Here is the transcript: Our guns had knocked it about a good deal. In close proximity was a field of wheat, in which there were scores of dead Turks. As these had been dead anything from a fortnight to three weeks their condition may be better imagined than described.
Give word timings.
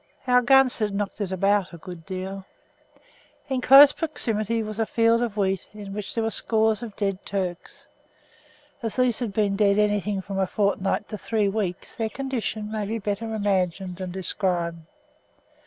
Our 0.25 0.41
guns 0.41 0.79
had 0.79 0.95
knocked 0.95 1.21
it 1.21 1.31
about 1.31 1.73
a 1.73 1.77
good 1.77 2.07
deal. 2.07 2.43
In 3.49 3.61
close 3.61 3.93
proximity 3.93 4.63
was 4.63 4.79
a 4.79 4.85
field 4.87 5.21
of 5.21 5.37
wheat, 5.37 5.69
in 5.75 5.93
which 5.93 6.15
there 6.15 6.23
were 6.23 6.31
scores 6.31 6.81
of 6.81 6.95
dead 6.95 7.23
Turks. 7.23 7.87
As 8.81 8.95
these 8.95 9.19
had 9.19 9.31
been 9.31 9.55
dead 9.55 9.77
anything 9.77 10.19
from 10.19 10.39
a 10.39 10.47
fortnight 10.47 11.07
to 11.09 11.19
three 11.19 11.49
weeks 11.49 11.95
their 11.95 12.09
condition 12.09 12.71
may 12.71 12.87
be 12.87 12.97
better 12.97 13.31
imagined 13.35 13.97
than 13.97 14.09
described. 14.09 14.79